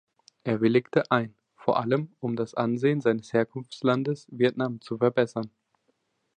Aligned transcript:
Er 0.43 0.61
willigte 0.61 1.11
ein, 1.11 1.35
vor 1.55 1.79
allem 1.79 2.15
um 2.21 2.35
das 2.35 2.55
Ansehen 2.55 3.01
seines 3.01 3.33
Herkunftslandes 3.33 4.25
Vietnam 4.31 4.81
zu 4.81 4.97
verbessern. 4.97 5.51